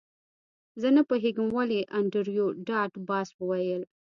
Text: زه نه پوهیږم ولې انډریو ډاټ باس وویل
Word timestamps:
زه 0.81 0.87
نه 0.95 1.01
پوهیږم 1.09 1.47
ولې 1.53 1.79
انډریو 1.97 2.45
ډاټ 2.67 2.91
باس 3.07 3.29
وویل 3.39 3.83